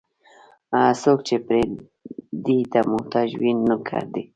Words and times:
څوک 1.01 1.19
چې 1.27 1.35
پردي 1.47 2.59
ته 2.71 2.79
محتاج 2.91 3.29
وي، 3.39 3.51
نوکر 3.69 4.03
دی. 4.13 4.23